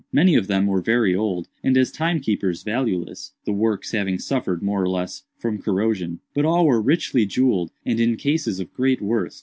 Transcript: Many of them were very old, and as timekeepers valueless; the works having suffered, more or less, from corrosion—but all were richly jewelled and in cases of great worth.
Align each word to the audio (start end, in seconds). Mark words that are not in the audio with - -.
Many 0.11 0.33
of 0.33 0.47
them 0.47 0.65
were 0.65 0.81
very 0.81 1.15
old, 1.15 1.47
and 1.63 1.77
as 1.77 1.91
timekeepers 1.91 2.63
valueless; 2.63 3.33
the 3.45 3.53
works 3.53 3.91
having 3.91 4.17
suffered, 4.17 4.63
more 4.63 4.81
or 4.81 4.89
less, 4.89 5.25
from 5.37 5.61
corrosion—but 5.61 6.43
all 6.43 6.65
were 6.65 6.81
richly 6.81 7.27
jewelled 7.27 7.69
and 7.85 7.99
in 7.99 8.15
cases 8.17 8.59
of 8.59 8.73
great 8.73 8.99
worth. 8.99 9.39